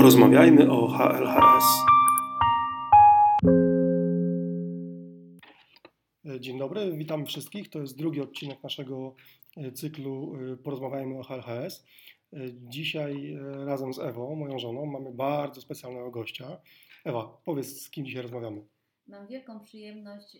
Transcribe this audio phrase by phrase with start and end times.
[0.00, 1.64] Porozmawiajmy o HLHS.
[6.40, 7.70] Dzień dobry, witam wszystkich.
[7.70, 9.14] To jest drugi odcinek naszego
[9.56, 11.84] e, cyklu e, Porozmawiajmy o HLHS.
[12.32, 16.60] E, dzisiaj razem z Ewą, moją żoną, mamy bardzo specjalnego gościa.
[17.04, 18.66] Ewa, powiedz, z kim dzisiaj rozmawiamy.
[19.06, 20.36] Mam wielką przyjemność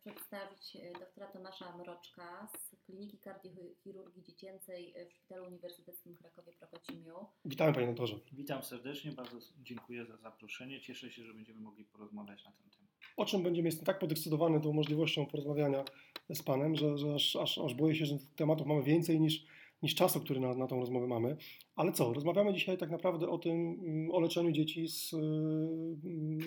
[0.00, 7.26] przedstawić doktora Tomasza Mroczka z Kliniki Kardiochirurgii Dziecięcej w Szpitalu Uniwersyteckim Krakowie-Prokocimiu.
[7.44, 8.18] Witamy Panie doktorze.
[8.32, 10.80] Witam serdecznie, bardzo dziękuję za zaproszenie.
[10.80, 12.90] Cieszę się, że będziemy mogli porozmawiać na ten temat.
[13.16, 13.68] O czym będziemy?
[13.68, 15.84] Jestem tak podekscytowany tą możliwością porozmawiania
[16.30, 19.44] z Panem, że, że aż, aż, aż boję się, że tematów mamy więcej niż,
[19.82, 21.36] niż czasu, który na, na tą rozmowę mamy.
[21.76, 25.10] Ale co, rozmawiamy dzisiaj tak naprawdę o tym, mm, o leczeniu dzieci z,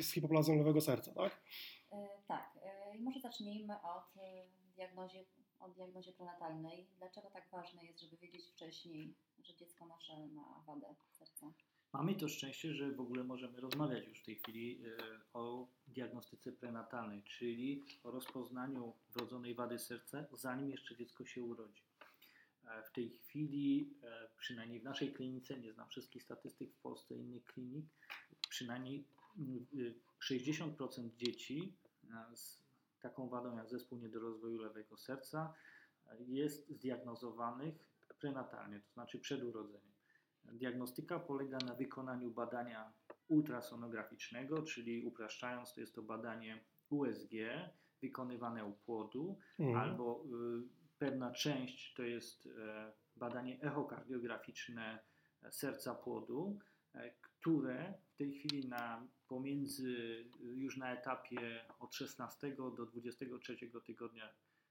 [0.01, 1.11] z hipoplazją lewego serca?
[1.11, 1.41] E, tak.
[3.03, 5.25] Może zacznijmy od e, diagnozie
[5.59, 6.87] o diagnozie prenatalnej.
[6.97, 9.13] Dlaczego tak ważne jest, żeby wiedzieć wcześniej,
[9.43, 11.53] że dziecko nasze ma wadę serca?
[11.93, 14.89] Mamy to szczęście, że w ogóle możemy rozmawiać już w tej chwili e,
[15.33, 21.83] o diagnostyce prenatalnej, czyli o rozpoznaniu wrodzonej wady serca, zanim jeszcze dziecko się urodzi.
[22.65, 23.93] E, w tej chwili,
[24.37, 27.85] przynajmniej w naszej klinice, nie znam wszystkich statystyk w Polsce, innych klinik,
[28.49, 29.03] przynajmniej
[30.19, 31.73] 60% mm, dzieci
[32.35, 32.63] z
[33.03, 35.53] taką wadą jak zespół niedorozwoju lewego serca
[36.19, 37.75] jest zdiagnozowanych
[38.19, 39.93] prenatalnie, to znaczy przed urodzeniem.
[40.45, 42.93] Diagnostyka polega na wykonaniu badania
[43.27, 47.31] ultrasonograficznego, czyli upraszczając, to jest to badanie USG
[48.01, 49.77] wykonywane u płodu, mhm.
[49.77, 54.99] albo y, pewna część to jest e, badanie echokardiograficzne
[55.49, 56.59] serca płodu,
[56.95, 57.13] e,
[57.43, 64.29] które w tej chwili na pomiędzy już na etapie od 16 do 23 tygodnia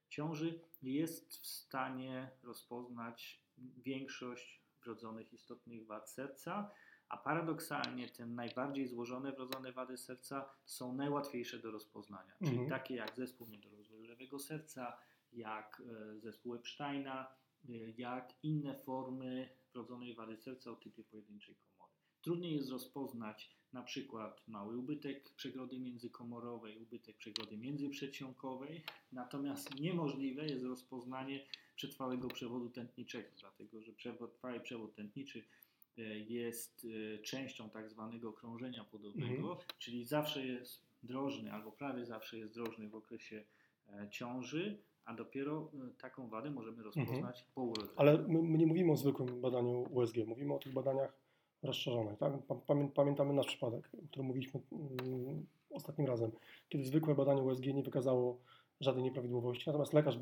[0.08, 3.42] ciąży jest w stanie rozpoznać
[3.76, 6.70] większość wrodzonych istotnych wad serca,
[7.08, 12.50] a paradoksalnie te najbardziej złożone wrodzone wady serca są najłatwiejsze do rozpoznania, mhm.
[12.50, 14.98] czyli takie jak zespół niedorozwoju lewego serca,
[15.32, 17.34] jak e, zespół Epsteina,
[17.68, 21.71] e, jak inne formy wrodzonej wady serca o typie pojedynczej komory.
[22.22, 30.64] Trudniej jest rozpoznać na przykład mały ubytek przegrody międzykomorowej, ubytek przegrody międzyprzedsionkowej, natomiast niemożliwe jest
[30.64, 31.46] rozpoznanie
[31.76, 35.44] przetrwałego przewodu tętniczego, dlatego że trwały przewód tętniczy
[35.98, 39.56] e, jest e, częścią tak zwanego krążenia płodowego, mhm.
[39.78, 43.44] czyli zawsze jest drożny albo prawie zawsze jest drożny w okresie
[43.88, 47.46] e, ciąży, a dopiero taką wadę możemy rozpoznać mhm.
[47.54, 47.94] po urodzeniu.
[47.96, 51.21] Ale my, my, nie mówimy o zwykłym badaniu USG, mówimy o tych badaniach
[51.62, 52.18] rozszerzonych.
[52.18, 52.32] Tak?
[52.94, 56.30] Pamiętamy nasz przypadek, o którym mówiliśmy mm, ostatnim razem,
[56.68, 58.40] kiedy zwykłe badanie USG nie wykazało
[58.80, 60.18] żadnej nieprawidłowości, natomiast lekarz,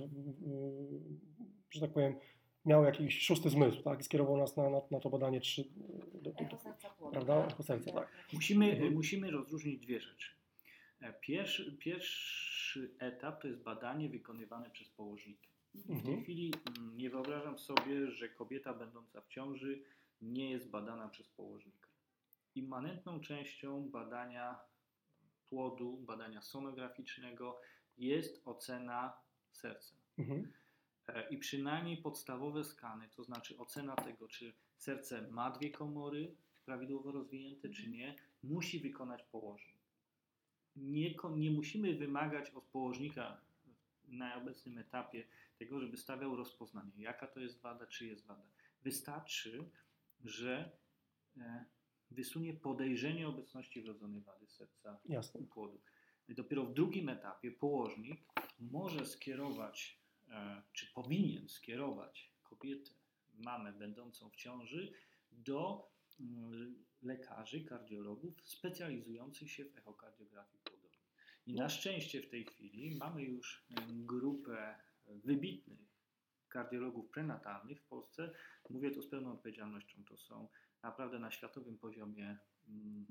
[1.71, 2.15] że tak powiem,
[2.65, 4.00] miał jakiś szósty zmysł, tak?
[4.00, 5.65] I skierował nas na, na, na to badanie trzy,
[6.15, 7.47] do, do, do, prawda?
[7.47, 8.09] Echo serca, tak.
[8.33, 8.95] Musimy, mhm.
[8.95, 10.31] musimy rozróżnić dwie rzeczy.
[11.00, 15.49] E, pierwszy, pierwszy etap to jest badanie wykonywane przez położnika.
[15.75, 16.15] W mhm.
[16.15, 19.83] tej chwili mm, nie wyobrażam sobie, że kobieta będąca w ciąży
[20.22, 21.88] nie jest badana przez położnika.
[22.54, 24.60] Immanentną częścią badania
[25.48, 27.60] płodu, badania sonograficznego
[27.98, 29.12] jest ocena
[29.53, 29.94] serca.
[30.19, 30.53] Mhm.
[31.08, 37.12] E, I przynajmniej podstawowe skany, to znaczy ocena tego, czy serce ma dwie komory prawidłowo
[37.12, 39.76] rozwinięte, czy nie, musi wykonać położnik.
[40.76, 43.41] Nie, nie musimy wymagać od położnika
[44.08, 45.25] na obecnym etapie
[45.58, 48.42] tego, żeby stawiał rozpoznanie, jaka to jest wada, czy jest wada.
[48.82, 49.70] Wystarczy,
[50.25, 50.70] że
[51.36, 51.64] e,
[52.10, 55.41] wysunie podejrzenie obecności wrodzonej wady serca Jasne.
[55.41, 55.81] u płodu.
[56.28, 58.20] Dopiero w drugim etapie położnik
[58.58, 62.91] może skierować, e, czy powinien skierować kobietę,
[63.34, 64.92] mamę będącą w ciąży
[65.32, 70.98] do mm, lekarzy, kardiologów specjalizujących się w echokardiografii płodowej.
[71.47, 74.75] I na szczęście w tej chwili mamy już grupę
[75.06, 75.90] wybitnych
[76.50, 78.31] kardiologów prenatalnych w Polsce.
[78.71, 80.05] Mówię to z pełną odpowiedzialnością.
[80.05, 80.49] To są
[80.82, 82.38] naprawdę na światowym poziomie
[82.69, 83.06] mm,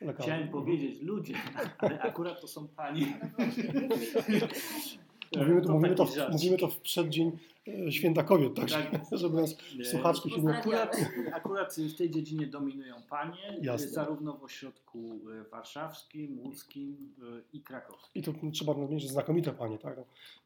[0.00, 0.22] Lekarze.
[0.22, 1.34] Chciałem powiedzieć ludzie,
[1.78, 3.20] ale akurat to są panie.
[5.36, 7.38] Mówimy to, mówimy, to, mówimy to w przeddzień
[7.68, 10.58] e, Święta Kobiet, tak, tak żeby nas nie, słuchaczki się nie...
[10.58, 10.96] Akurat,
[11.32, 13.88] akurat w tej dziedzinie dominują panie, Jasne.
[13.88, 18.22] zarówno w ośrodku e, warszawskim, łódzkim e, i krakowskim.
[18.22, 19.96] I to trzeba nadmienić, że znakomite panie, tak?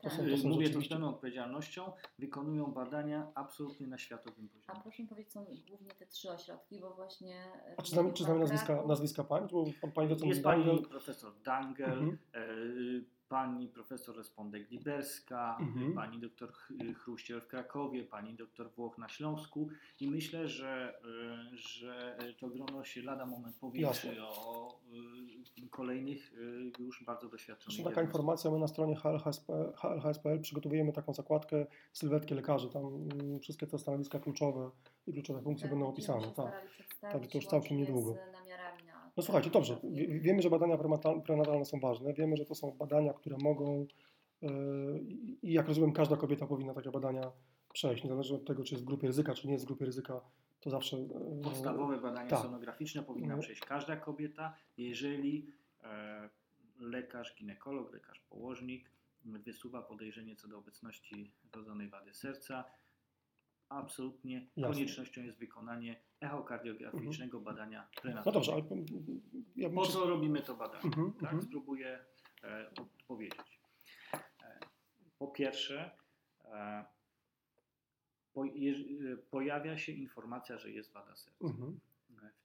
[0.02, 4.78] To są, to są Mówię to z pełną odpowiedzialnością, wykonują badania absolutnie na światowym poziomie.
[4.78, 7.34] A proszę mi powiedzieć, są głównie te trzy ośrodki, bo właśnie...
[7.76, 9.48] A czy znamy, czy znamy nazwiska, nazwiska pań?
[9.52, 9.64] Bo
[9.94, 10.76] pani docent Jest Dangel.
[10.76, 12.18] pani profesor Dangel, mhm.
[13.28, 15.94] Pani profesor Respondek-Liberska, Mhm.
[15.94, 19.68] pani doktor Ch- Chruściel w Krakowie, pani doktor Włoch na Śląsku
[20.00, 21.00] i myślę, że,
[21.52, 24.68] e, że to grono się lada moment powiększy o
[25.64, 26.32] e, kolejnych
[26.78, 31.66] e, już bardzo doświadczonych Zresztą taka informacja, my na stronie HLHSP, HLHSPL przygotowujemy taką zakładkę
[31.92, 33.08] sylwetki lekarzy, tam
[33.40, 34.70] wszystkie te stanowiska kluczowe
[35.06, 36.30] i kluczowe funkcje będą opisane.
[36.36, 36.68] Tak.
[37.00, 38.12] Tak, to już całkiem niedługo.
[38.14, 38.87] Z namiarami na
[39.18, 42.70] No słuchajcie, dobrze, wie- wiemy, że badania prenatal- prenatalne są ważne, wiemy, że to są
[42.70, 43.86] badania, które mogą
[44.42, 44.48] yy,
[45.42, 47.32] i jak rozumiem, każda kobieta powinna takie badania
[47.72, 50.20] przejść, niezależnie od tego, czy jest w grupie ryzyka, czy nie jest w grupie ryzyka,
[50.60, 50.96] to zawsze...
[50.98, 51.08] yy,
[51.44, 52.38] Podstawowe badania tak.
[52.42, 53.40] sonograficzne powinna Mhm.
[53.40, 55.52] przejść każda kobieta, jeżeli
[55.84, 56.28] e,
[56.80, 58.90] lekarz, ginekolog, lekarz położnik
[59.24, 62.64] wysuwa podejrzenie co do obecności wrodzonej wady serca.
[63.68, 64.72] Absolutnie Jasne.
[64.74, 68.32] koniecznością jest wykonanie echokardiograficznego badania No prenatalnego.
[68.32, 68.62] dobrze, ale
[69.56, 69.76] ja bym...
[69.76, 70.84] Po co robimy to badanie?
[70.84, 71.22] Mhm, tak?
[71.22, 71.42] mhm.
[71.42, 72.04] Spróbuję
[72.44, 73.60] e, odpowiedzieć.
[74.42, 74.60] E,
[75.18, 75.90] po pierwsze,
[76.44, 76.84] e,
[78.32, 78.74] po, je,
[79.30, 81.44] pojawia się informacja, że jest wada serca.
[81.46, 81.80] Mhm.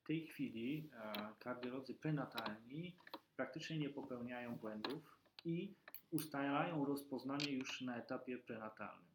[0.03, 2.95] W tej chwili e, kardiolodzy prenatalni
[3.35, 5.73] praktycznie nie popełniają błędów i
[6.11, 9.13] ustalają rozpoznanie już na etapie prenatalnym.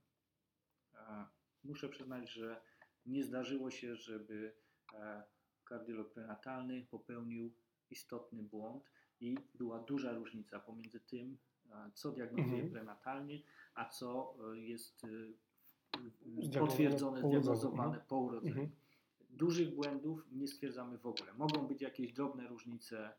[1.69, 2.61] Muszę przyznać, że
[3.06, 4.53] nie zdarzyło się, żeby
[4.94, 5.23] e,
[5.65, 7.53] kardiolog prenatalny popełnił
[7.91, 11.38] istotny błąd i była duża różnica pomiędzy tym,
[11.70, 12.73] e, co diagnozuje Mhm.
[12.73, 13.43] prenatalnie,
[13.75, 15.06] a co e, jest
[16.59, 18.53] potwierdzone, zdiagnozowane po urodzeniu.
[18.53, 18.71] Mhm.
[19.31, 21.32] Dużych błędów nie stwierdzamy w ogóle.
[21.35, 23.12] Mogą być jakieś drobne różnice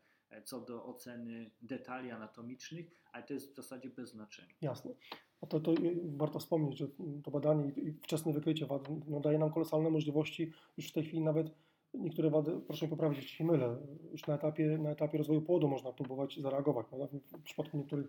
[0.44, 4.54] co do oceny detali anatomicznych, ale to jest w zasadzie bez znaczenia.
[4.60, 4.94] Jasne.
[5.40, 5.74] A to, to
[6.16, 6.88] warto wspomnieć, że
[7.24, 11.20] to badanie i- wczesne wykrycie wad no, daje nam kolosalne możliwości już w tej chwili
[11.22, 11.50] nawet
[11.94, 13.76] niektóre wady, proszę mnie poprawić, jeśli się mylę,
[14.12, 16.86] już na etapie, na etapie rozwoju płodu można próbować zareagować.
[16.86, 17.06] Prawda?
[17.38, 18.06] W przypadku niektórych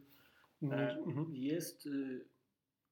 [0.71, 1.35] E, mhm.
[1.35, 2.25] Jest y,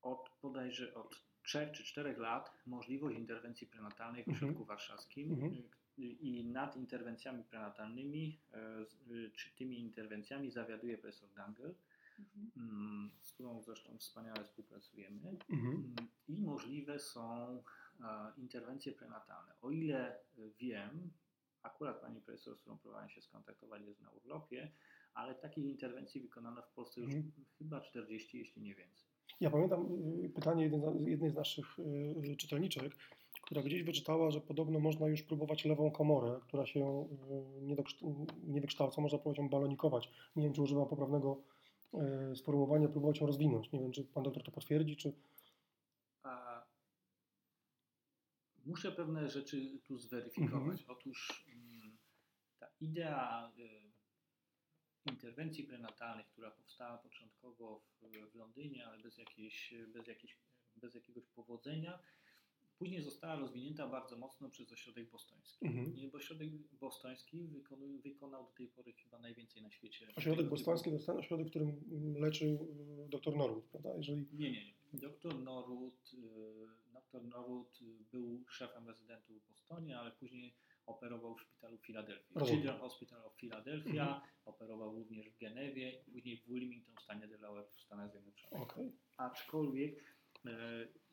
[0.02, 4.38] od bodajże od 3 czy 4 lat możliwość interwencji prenatalnej w Mhm.
[4.44, 5.54] ośrodku warszawskim Mhm.
[5.54, 8.58] y, i nad interwencjami prenatalnymi, e,
[9.14, 11.74] y, czy tymi interwencjami zawiaduje profesor Dangel,
[12.20, 12.52] Mhm.
[12.58, 15.30] mm, z którą zresztą wspaniale współpracujemy.
[15.50, 15.74] Mhm.
[15.76, 15.96] Mm,
[16.28, 17.46] I możliwe są
[18.00, 19.54] e, interwencje prenatalne.
[19.62, 20.20] O ile e,
[20.60, 21.12] wiem,
[21.64, 24.72] akurat pani profesor, z którą próbowałem się skontaktować, jest na urlopie,
[25.14, 27.32] ale takich interwencji wykonano w Polsce już Mhm.
[27.58, 29.08] chyba 40, jeśli nie więcej.
[29.40, 29.86] Ja pamiętam
[30.26, 30.64] y, pytanie
[31.06, 32.96] jednej z- naszych y, czytelniczek,
[33.44, 37.08] która gdzieś wyczytała, że podobno można już próbować lewą komorę, która się
[37.60, 40.12] y, nie, dokształ- nie wykształca, można próbować ją balonikować.
[40.36, 41.42] Nie wiem, czy używam poprawnego
[42.36, 43.72] sformułowania, próbować ją rozwinąć.
[43.72, 45.14] Nie wiem, czy pan doktor to potwierdzi, czy...
[46.24, 46.66] A
[48.66, 50.82] muszę pewne rzeczy tu zweryfikować.
[50.82, 50.98] Mhm.
[50.98, 51.98] Otóż mm,
[52.60, 53.92] ta idea y,
[55.06, 60.38] interwencji prenatalnych, która powstała początkowo w, w Londynie, ale bez, jakiejś, bez, jakiejś,
[60.76, 62.00] bez jakiegoś powodzenia,
[62.80, 65.66] później została rozwinięta bardzo mocno przez ośrodek bostoński.
[65.66, 65.98] Mhm.
[65.98, 66.50] I ośrodek
[66.80, 70.08] bostoński wykonuje, wykonał do tej pory chyba najwięcej na świecie.
[70.16, 71.82] Ośrodek bostoński to jest ten ośrodek, w którym
[72.20, 72.68] leczył
[73.06, 73.96] y, doktor Norwood, prawda?
[73.98, 74.28] Jeżeli...
[74.34, 74.74] Nie, nie, nie.
[74.94, 77.80] Doktor Norwood, y, doktor Norwood
[78.12, 80.56] był szefem rezydentu w Bostonie, ale później
[80.86, 82.36] operował w szpitalu w Filadelfii.
[82.36, 87.68] Children's Hospital of Philadelphia, operował również w Genewie i później w Wilmington w stanie Delaware
[87.70, 88.62] w Stanach Zjednoczonych.
[88.62, 88.92] Okej.
[89.18, 90.19] Aczkolwiek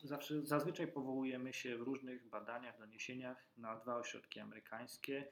[0.02, 5.28] zawsze, zazwyczaj powołujemy się w różnych badaniach, doniesieniach na dwa ośrodki amerykańskie,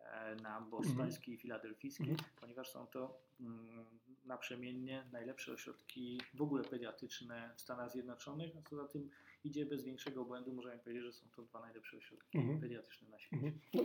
[0.00, 2.28] e, na bostoński i filadelfijski, Mhm.
[2.40, 3.86] ponieważ są to mm,
[4.24, 9.10] naprzemiennie najlepsze ośrodki w ogóle pediatryczne w Stanach Zjednoczonych, a co za tym
[9.44, 12.60] idzie bez większego błędu, możemy powiedzieć, że są to dwa najlepsze ośrodki Mhm.
[12.60, 13.46] pediatryczne na świecie.
[13.46, 13.60] Mhm.
[13.74, 13.82] No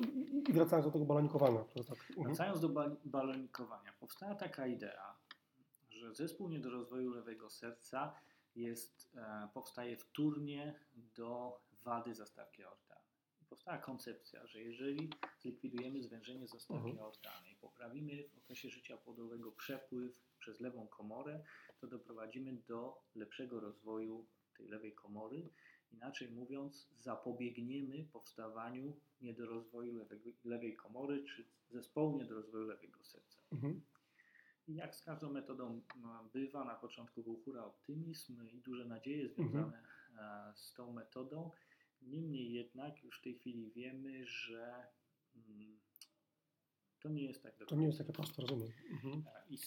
[0.50, 1.98] i, wracając do tego balonikowania, tak...
[2.10, 2.26] Mhm.
[2.28, 5.16] Wracając do bal- balonikowania, powstała taka idea,
[5.90, 8.16] że zespół niedorozwoju lewego serca
[8.56, 13.14] jest, e, powstaje wtórnie do wady zastawki aortalnej.
[13.50, 17.00] Powstała koncepcja, że jeżeli zlikwidujemy zwężenie zastawki Mhm.
[17.00, 21.44] aortalnej, poprawimy w okresie życia płodowego przepływ przez lewą komorę,
[21.80, 24.26] to doprowadzimy do lepszego rozwoju
[24.58, 25.50] tej lewej komory.
[25.92, 33.40] Inaczej mówiąc, zapobiegniemy powstawaniu niedorozwoju lewego, lewej komory czy zespołu niedorozwoju lewego serca.
[33.52, 33.82] Mhm.
[34.68, 39.84] Jak z każdą metodą no, bywa, na początku był hura optymizm i duże nadzieje związane
[40.18, 41.52] e, z tą metodą.
[42.02, 44.88] Niemniej jednak już w tej chwili wiemy, że
[45.36, 45.80] mm,
[47.00, 48.72] to nie jest tak To nie jest takie proste, rozumiem.
[48.92, 49.24] Mhm.
[49.28, 49.58] E, I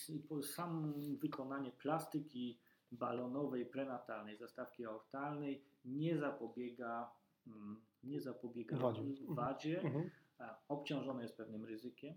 [0.43, 2.59] sam wykonanie plastyki
[2.93, 7.11] balonowej prenatalnej zastawki aortalnej nie zapobiega,
[7.47, 9.03] mm, nie zapobiega Wadzie.
[9.29, 10.11] wadzie Mhm.
[10.41, 12.15] e, obciążone jest pewnym ryzykiem.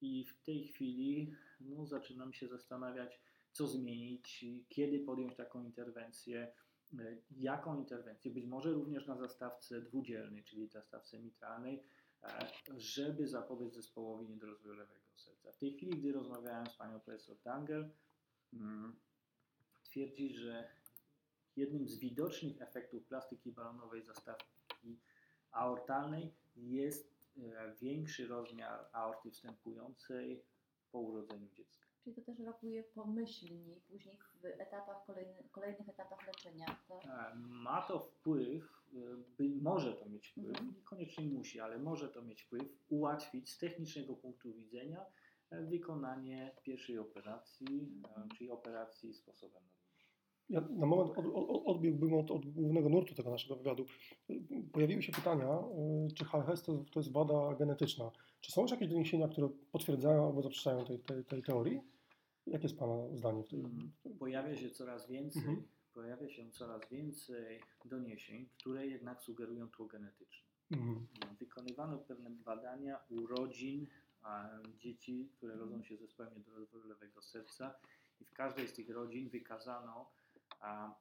[0.00, 3.20] I w tej chwili no, zaczynam się zastanawiać,
[3.52, 6.52] co zmienić, kiedy podjąć taką interwencję,
[6.98, 11.82] e, jaką interwencję, być może również na zastawce dwudzielnej, czyli zastawce mitralnej,
[12.22, 15.52] e, żeby zapobiec zespołowi niedorozwoju lewego serca.
[15.52, 17.90] W tej chwili, gdy rozmawiałem z panią profesor Dangel,
[18.52, 18.96] mm,
[19.82, 20.68] twierdzi, że
[21.56, 25.00] jednym z widocznych efektów plastyki balonowej zastawki
[25.50, 27.17] aortalnej jest
[27.80, 30.44] większy rozmiar aorty wstępującej
[30.92, 31.88] po urodzeniu dziecka.
[32.04, 36.66] Czyli to też rokuje pomyślni później w etapach kolejny, kolejnych etapach leczenia.
[36.88, 38.98] To E, Ma to wpływ, e,
[39.38, 40.74] by, może to mieć wpływ, Mhm.
[40.76, 45.06] niekoniecznie musi, ale może to mieć wpływ, ułatwić z technicznego punktu widzenia
[45.50, 49.62] e, wykonanie pierwszej operacji, e, czyli operacji sposobem.
[50.50, 53.86] Ja na moment od, od, odbiegłbym od, od głównego nurtu tego naszego wywiadu.
[54.72, 55.58] Pojawiły się pytania,
[56.08, 58.10] y, czy HLHS to, to jest wada genetyczna.
[58.40, 61.80] Czy są już jakieś doniesienia, które potwierdzają albo zaprzeczają tej, tej, tej teorii?
[62.46, 65.62] Jakie jest Pana zdanie w tej Mm, Pojawia się coraz więcej, Mhm.
[65.94, 70.48] pojawia się coraz więcej doniesień, które jednak sugerują tło genetyczne.
[70.70, 71.06] Mhm.
[71.38, 73.86] Wykonywano pewne badania urodzin
[74.22, 77.74] a, dzieci, które rodzą się z zespołem niedorozwoju lewego serca
[78.20, 80.10] i w każdej z tych rodzin wykazano
[80.60, 80.94] a,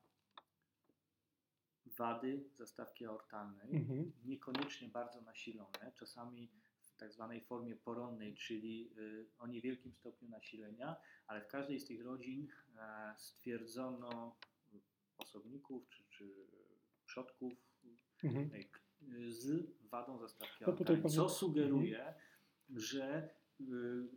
[1.98, 4.12] wady zastawki aortalnej, Mhm.
[4.26, 6.50] niekoniecznie bardzo nasilone, czasami
[6.82, 10.96] w tak zwanej formie poronnej, czyli y, o niewielkim stopniu nasilenia,
[11.28, 12.48] ale w każdej z tych rodzin
[12.78, 14.36] e, stwierdzono
[15.18, 16.34] osobników czy, czy
[17.06, 17.54] przodków
[18.24, 18.52] Mhm.
[18.54, 22.14] e, z wadą zastawki aortalnej, co sugeruje,
[22.76, 23.30] że
[23.62, 23.66] y,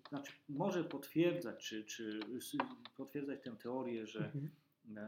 [0.09, 2.21] znaczy może potwierdzać, czy, czy
[2.97, 4.51] potwierdzać tę teorię, że Mhm.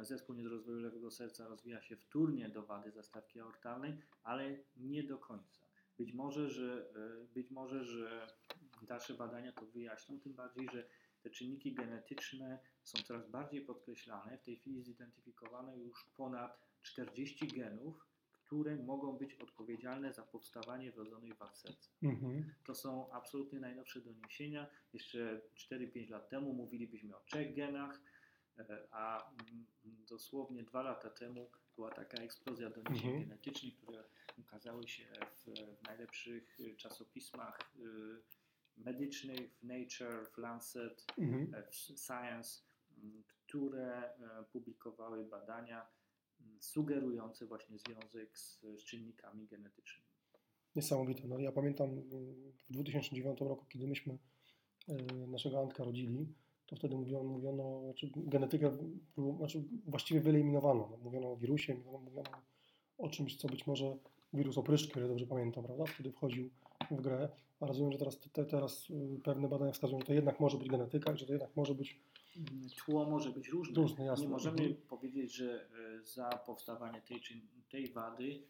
[0.01, 5.61] Zespół niedorozwoju lewego serca rozwija się wtórnie do wady zastawki aortalnej, ale nie do końca.
[5.99, 8.27] Być może, że, e, być może, że
[8.83, 10.89] dalsze badania to wyjaśnią, tym bardziej, że
[11.23, 14.39] te czynniki genetyczne są coraz bardziej podkreślane.
[14.39, 18.07] W tej chwili zidentyfikowano już ponad 40 genów,
[18.53, 21.91] które mogą być odpowiedzialne za powstawanie wrodzonej wad serca.
[22.03, 22.55] Mhm.
[22.67, 24.67] To są absolutnie najnowsze doniesienia.
[24.93, 28.12] Jeszcze 4-5 lat temu mówilibyśmy o trzech genach, e,
[28.91, 29.67] a mm,
[30.09, 33.29] dosłownie dwa lata temu była taka eksplozja doniesień Mhm.
[33.29, 34.05] genetycznych, które
[34.39, 35.05] ukazały się
[35.35, 35.45] w,
[35.79, 37.83] w najlepszych y, czasopismach y,
[38.77, 41.55] medycznych, w Nature, w Lancet, Mhm.
[41.55, 42.61] e, w Science,
[43.03, 45.87] m, które e, publikowały badania
[46.41, 50.09] m, sugerujące właśnie związek z, z czynnikami genetycznymi.
[50.77, 51.29] Niesamowite.
[51.29, 54.19] No, ja pamiętam mm, w 2009 roku, kiedy myśmy
[54.89, 54.95] e,
[55.27, 56.35] naszego Antka rodzili,
[56.67, 58.77] to wtedy mówiono, mówiono znaczy genetykę
[59.39, 60.89] znaczy właściwie wyeliminowano.
[60.91, 62.23] No, mówiono o wirusie, mówiono,
[62.99, 63.97] o czymś, co być może
[64.33, 65.85] wirus opryszczki, o ile dobrze pamiętam, prawda?
[65.85, 66.51] Wtedy wchodził
[66.97, 67.29] w grę.
[67.61, 70.69] A rozumiem, że teraz, te, teraz y, pewne badania wskazują, że to jednak może być
[70.69, 72.01] genetyka, że to jednak może być
[72.77, 73.75] Tło może być różne.
[73.75, 74.25] różne, jasne.
[74.25, 74.87] Nie możemy Mhm.
[74.89, 75.69] powiedzieć, że
[76.01, 77.21] e, za powstawanie tej,
[77.71, 78.43] tej wady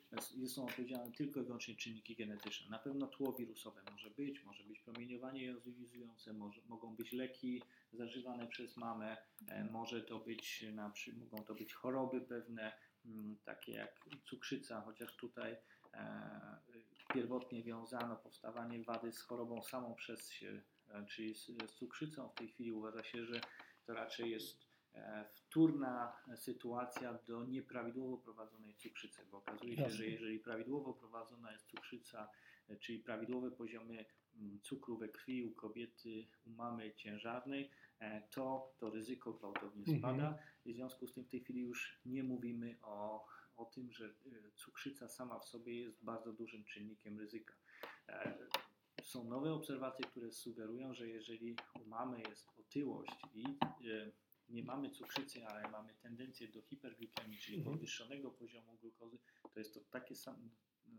[0.43, 2.71] e, są odpowiedzialne tylko i wyłącznie czynniki genetyczne.
[2.71, 6.33] Na pewno tło wirusowe może być, może być promieniowanie jonizujące,
[6.69, 9.17] mogą być leki zażywane przez mamę,
[9.49, 12.73] e, może to być, na, mogą to być choroby pewne,
[13.45, 15.57] takie jak cukrzyca, chociaż tutaj
[17.15, 22.29] pierwotnie wiązano powstawanie wady z chorobą samą przez się, e, czyli z, cukrzycą.
[22.29, 23.41] W tej chwili uważa się, że
[23.87, 30.39] to raczej jest e, wtórna sytuacja do nieprawidłowo prowadzonej cukrzycy, bo okazuje się, że jeżeli
[30.39, 32.29] prawidłowo prowadzona jest cukrzyca,
[32.69, 34.05] e, czyli prawidłowe poziomy
[34.63, 37.71] cukru we krwi u kobiety, u mamy ciężarnej,
[38.31, 39.99] to to ryzyko gwałtownie Mhm.
[39.99, 40.39] spada.
[40.65, 43.27] I w związku z tym w tej chwili już nie mówimy o,
[43.63, 47.55] o tym, że e, cukrzyca sama w sobie jest bardzo dużym czynnikiem ryzyka.
[48.09, 48.39] E,
[49.03, 53.45] Są nowe obserwacje, które sugerują, że jeżeli u mamy jest otyłość i
[53.91, 54.11] e,
[54.49, 57.75] nie mamy cukrzycy, ale mamy tendencję do hiperglikemii, czyli Mhm.
[57.75, 59.19] podwyższonego poziomu glukozy,
[59.55, 60.51] to jest to takie sam,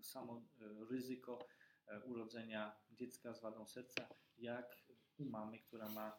[0.01, 0.41] samo
[0.89, 1.39] ryzyko
[2.05, 4.77] urodzenia dziecka z wadą serca, jak
[5.17, 6.17] u mamy, która ma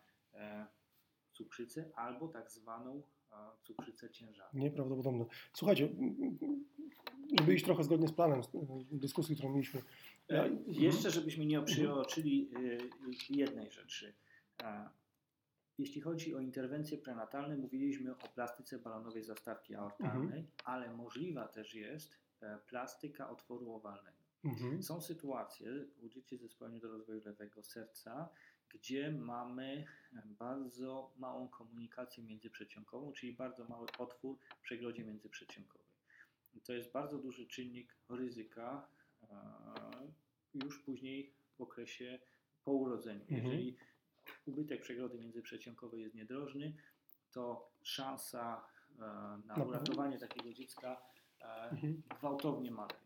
[1.35, 4.61] e, cukrzycę albo tak zwaną e, cukrzycę ciężarną.
[4.61, 5.25] Nieprawdopodobne.
[5.53, 5.89] Słuchajcie,
[7.39, 8.43] żeby iść trochę zgodnie z planem y,
[8.93, 9.83] dyskusji, którą mieliśmy.
[10.29, 12.51] Ja, E, Jeszcze, żebyśmy nie przeoczyli
[13.31, 14.15] e, jednej rzeczy.
[14.63, 14.89] E,
[15.79, 22.19] Jeśli chodzi o interwencje prenatalne, mówiliśmy o plastyce balonowej zastawki aortalnej, ale możliwa też jest
[22.41, 24.17] e, plastyka otworu owalnego.
[24.45, 24.83] Mhm.
[24.83, 25.71] Są sytuacje
[26.03, 28.29] u dzieci z zespołem do rozwoju lewego serca,
[28.75, 29.85] gdzie mamy
[30.39, 35.87] bardzo małą komunikację międzyprzeciągową, czyli bardzo mały otwór w przegrodzie międzyprzeciągowej.
[36.55, 38.89] I To jest bardzo duży czynnik ryzyka
[39.23, 39.27] e,
[40.55, 42.19] już później w okresie
[42.65, 43.21] po urodzeniu.
[43.21, 43.43] Mhm.
[43.45, 43.77] Jeżeli
[44.47, 46.77] ubytek przegrody międzyprzeciągowej jest niedrożny,
[47.33, 48.65] to szansa
[48.99, 49.03] e,
[49.47, 51.03] na uratowanie takiego dziecka
[51.41, 52.03] e, Mhm.
[52.21, 53.01] gwałtownie maleje.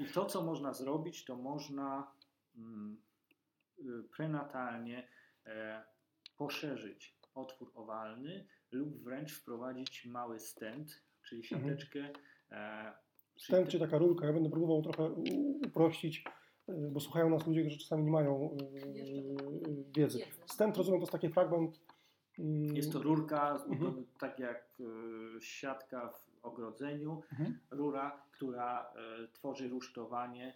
[0.00, 2.12] I to, co można zrobić, to można
[2.56, 3.02] mm,
[4.16, 5.08] prenatalnie
[5.46, 5.82] e,
[6.36, 11.62] poszerzyć otwór owalny lub wręcz wprowadzić mały stent, czyli Mhm.
[11.64, 12.08] siateczkę.
[12.08, 15.14] Czyli Stent te- czy taka rurka, ja będę próbował trochę
[15.66, 16.24] uprościć,
[16.68, 19.14] y, bo słuchają nas ludzie, którzy czasami nie mają y, Jeszcze
[19.70, 20.20] y, wiedzy.
[20.46, 21.80] Stent, rozumiem, to jest taki fragment.
[22.38, 24.06] mm, Jest to rurka, Mhm.
[24.20, 24.78] tak jak
[25.36, 27.58] e, siatka w ogrodzeniu, Mhm.
[27.70, 30.54] rura, która e, tworzy rusztowanie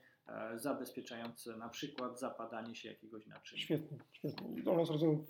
[0.56, 3.62] zabezpieczające na przykład zapadanie się jakiegoś naczynia.
[3.62, 4.48] Świetnie, świetnie.
[4.62, 5.24] I ona jest, rozumiem,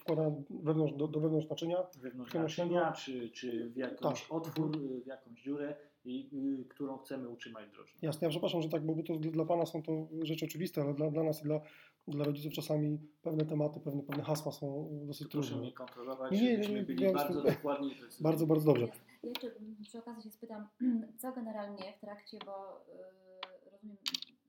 [0.50, 1.76] wewnątrz, do, do wewnątrz naczynia.
[2.00, 4.32] wewnątrz naczynia, czy, czy w jakąś Tak.
[4.32, 7.98] otwór, w jakąś dziurę, i, y, którą chcemy utrzymać drożną.
[8.02, 11.10] Jasne, ja przepraszam, że tak, bo to dla Pana są to rzeczy oczywiste, ale dla,
[11.10, 11.60] dla nas i dla,
[12.08, 15.62] dla rodziców czasami pewne tematy, pewne, pewne hasła są dosyć Proszę trudne.
[15.66, 17.94] mnie kontrolować, Nie, żebyśmy nie, byli ja bardzo jestem- dokładni.
[18.20, 18.86] Bardzo, bardzo dobrze.
[19.22, 19.50] Ja jeszcze
[19.82, 20.68] przy okazji się spytam,
[21.20, 23.96] co generalnie w trakcie, bo y, rozumiem,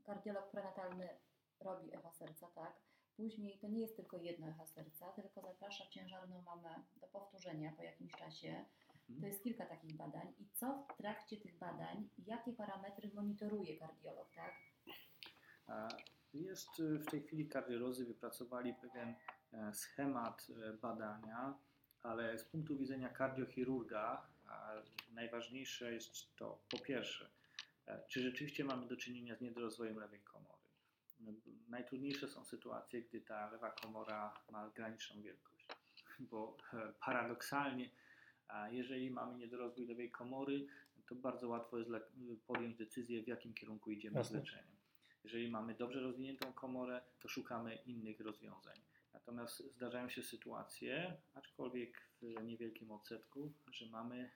[0.09, 1.09] kardiolog prenatalny
[1.59, 2.73] robi echo serca, tak?
[3.17, 7.83] Później to nie jest tylko jedno echo serca, tylko zaprasza ciężarną mamę do powtórzenia po
[7.83, 8.65] jakimś czasie.
[9.21, 10.33] To jest kilka takich badań.
[10.39, 14.53] I co w trakcie tych badań, jakie parametry monitoruje kardiolog, tak?
[16.33, 19.15] Jest y, w tej chwili kardiolodzy wypracowali pewien
[19.53, 21.57] e, schemat e, badania,
[22.03, 24.27] ale z punktu widzenia kardiochirurga
[25.11, 27.29] najważniejsze jest to po pierwsze,
[28.07, 30.59] czy rzeczywiście mamy do czynienia z niedorozwojem lewej komory.
[31.67, 35.67] Najtrudniejsze są sytuacje, gdy ta lewa komora ma graniczną wielkość,
[36.19, 37.89] bo e, paradoksalnie,
[38.71, 40.67] jeżeli mamy niedorozwój lewej komory,
[41.07, 41.89] to bardzo łatwo jest
[42.47, 44.39] podjąć decyzję, w jakim kierunku idziemy z Jasne.
[44.39, 44.79] leczeniem.
[45.23, 48.81] Jeżeli mamy dobrze rozwiniętą komorę, to szukamy innych rozwiązań.
[49.13, 54.29] Natomiast zdarzają się sytuacje, aczkolwiek w niewielkim odsetku, że mamy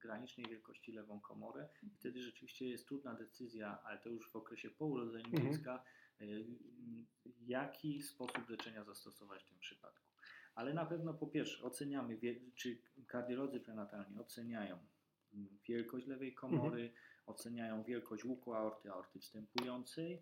[0.00, 1.68] granicznej wielkości lewą komorę.
[1.82, 5.52] I wtedy rzeczywiście jest trudna decyzja, ale to już w okresie po urodzeniu Mhm.
[5.52, 5.84] dziecka,
[6.20, 6.44] y,
[7.46, 10.04] jaki sposób leczenia zastosować w tym przypadku.
[10.54, 12.18] Ale na pewno po pierwsze oceniamy,
[12.54, 14.78] czy kardiolodzy prenatalni oceniają
[15.34, 16.92] mm, wielkość lewej komory,
[17.26, 20.18] oceniają wielkość łuku aorty, aorty wstępującej, e,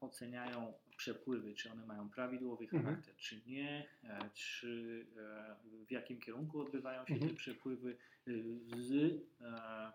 [0.00, 2.84] oceniają przepływy, czy one mają prawidłowy Mhm.
[2.84, 7.30] charakter, czy nie, e, czy e, w jakim kierunku odbywają się Mhm.
[7.30, 7.96] te przepływy,
[8.28, 8.44] y,
[8.76, 8.92] z
[9.40, 9.92] e,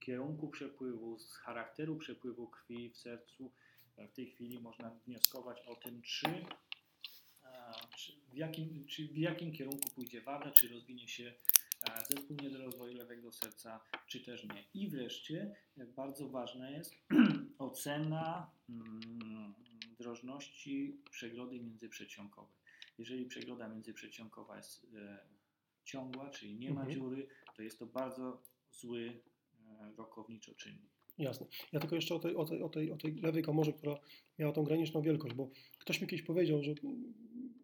[0.00, 3.52] kierunku przepływu, z charakteru przepływu krwi w sercu.
[3.96, 6.44] E, W tej chwili można wnioskować o tym, czy, e,
[7.96, 11.32] czy, w, jakim, czy w jakim kierunku pójdzie wada, czy rozwinie się
[11.90, 14.64] e, zespół niedorozwoju lewego serca, czy też nie.
[14.74, 16.94] I wreszcie e, bardzo ważna jest
[17.60, 19.54] ocena mm,
[19.98, 22.56] drożności przegrody międzyprzeciąkowej.
[22.98, 25.18] Jeżeli przegroda międzyprzeciąkowa jest e,
[25.84, 26.98] ciągła, czyli nie ma Mhm.
[26.98, 29.20] dziury, to jest to bardzo zły
[29.66, 30.90] e, rokowniczo czynnik.
[31.18, 31.46] Jasne.
[31.72, 33.94] Ja tylko jeszcze o tej, o, tej, o, tej, o tej lewej komorze, która
[34.38, 36.74] miała tą graniczną wielkość, bo ktoś mi kiedyś powiedział, że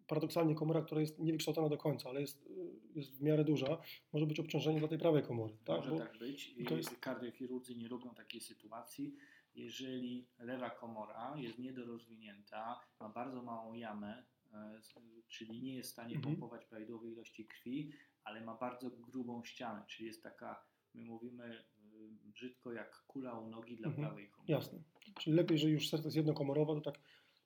[0.07, 2.49] paradoksalnie komora, która jest niewykształcona do końca, ale jest, y,
[2.95, 3.77] jest w miarę duża,
[4.13, 5.57] może być obciążeniem dla tej prawej komory.
[5.65, 5.77] Tak?
[5.77, 6.55] Może Bo, tak być.
[6.67, 9.15] to jest- Kardiochirurdzy nie lubią takiej sytuacji.
[9.57, 14.79] Jeżeli lewa komora jest niedorozwinięta, ma bardzo małą jamę, e,
[15.27, 16.35] czyli nie jest w stanie Mhm.
[16.35, 17.91] pompować prawidłowej ilości krwi,
[18.23, 21.45] ale ma bardzo grubą ścianę, czyli jest taka, my mówimy
[21.93, 24.07] y, brzydko, jak kula u nogi dla Mhm.
[24.07, 24.51] prawej komory.
[24.53, 24.79] jasne.
[25.19, 26.99] Czyli lepiej, że już serce jest jednokomorowe, to tak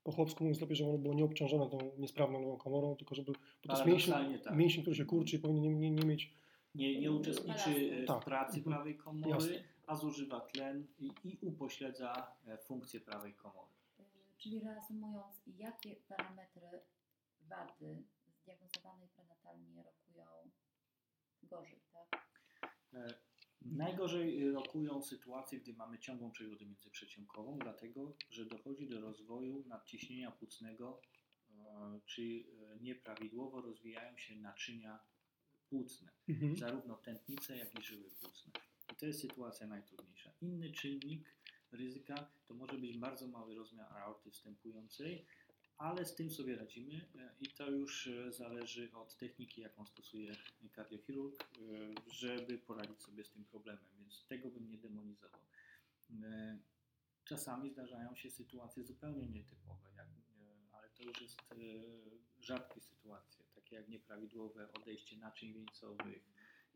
[0.04, 3.40] po chłopsku mówiąc, lepiej, żeby ono było nieobciążone tą niesprawną lewą komorą, tylko żeby, bo
[3.62, 4.56] to jest mięsień, tak.
[4.56, 6.34] mięsień, który się kurczy i powinien nie, nie, nie mieć,
[6.76, 7.70] Nie, nie uczestniczy
[8.00, 8.26] e, w Tak.
[8.26, 8.76] pracy Mhm.
[8.76, 9.64] prawej komory, Jasne.
[9.92, 13.72] A zużywa tlen i, i upośledza e, funkcję prawej komory.
[14.00, 14.04] Y,
[14.38, 16.82] Czyli reasumując, jakie parametry
[17.42, 18.04] wady
[18.42, 20.26] zdiagnozowanej prenatalnie rokują
[21.44, 22.28] gorzej, tak?
[22.94, 23.14] E,
[23.62, 31.02] Najgorzej rokują sytuacje, gdy mamy ciągłą przegrodę międzyprzeciąkową, dlatego że dochodzi do rozwoju nadciśnienia płucnego,
[31.50, 35.00] e, czy e, nieprawidłowo rozwijają się naczynia
[35.70, 36.58] płucne, mhm.
[36.58, 38.52] zarówno tętnice, jak i żyły płucne.
[39.02, 40.32] To jest sytuacja najtrudniejsza.
[40.42, 41.36] Inny czynnik
[41.72, 45.26] ryzyka to może być bardzo mały rozmiar aorty wstępującej,
[45.78, 50.36] ale z tym sobie radzimy e, i to już e, zależy od techniki, jaką stosuje
[50.72, 51.48] kardiochirurg, e,
[52.12, 55.42] żeby poradzić sobie z tym problemem, więc tego bym nie demonizował.
[57.24, 60.08] Czasami zdarzają się sytuacje zupełnie nietypowe, jak,
[60.72, 61.38] ale to już jest
[62.40, 66.24] rzadkie sytuacje, takie jak nieprawidłowe odejście naczyń wieńcowych,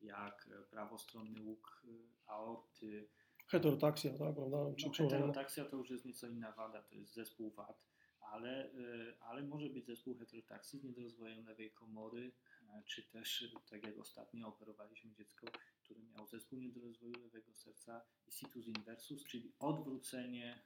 [0.01, 1.89] jak e, prawostronny łuk e,
[2.25, 3.07] aorty,
[3.47, 4.57] heterotaksja, tak, prawda?
[4.77, 7.85] Czy no, przełożenie na- heterotaksja to już jest nieco inna wada, to jest zespół wad,
[8.19, 12.31] ale, y, ale może być zespół heterotaksji z niedorozwojem lewej komory,
[12.61, 15.47] e, e, czy też, tak jak ostatnio operowaliśmy dziecko,
[15.83, 20.63] które miało zespół niedorozwoju lewego serca i situs inversus, czyli odwrócenie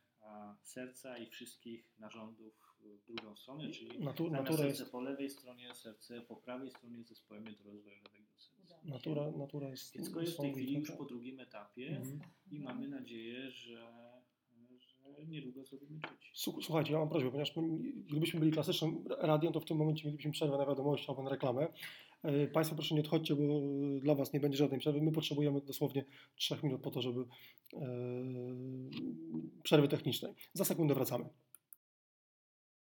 [0.62, 5.30] serca i wszystkich narządów w drugą stronę, czyli Natu, zamiast natura, serce jest, po lewej
[5.30, 8.19] stronie, serce po prawej stronie z zespołem niedorozwoju lewego.
[8.90, 12.20] Natura, natura jest Dziecko jest w tej chwili już po drugim etapie Mhm.
[12.52, 13.90] i mamy nadzieję, że,
[15.28, 16.00] niedługo zrobimy.
[16.34, 17.64] Słuch- Słuchajcie, ja mam prośbę, ponieważ my,
[18.10, 21.68] gdybyśmy byli klasycznym radiem, to w tym momencie mielibyśmy przerwę na wiadomości albo na reklamę.
[22.24, 23.44] E, Państwo proszę nie odchodźcie, bo
[24.00, 25.02] dla Was nie będzie żadnej przerwy.
[25.02, 27.20] My potrzebujemy dosłownie 3 minut po to, żeby
[27.74, 27.78] e,
[29.64, 30.34] przerwy technicznej.
[30.54, 31.26] Za sekundę wracamy.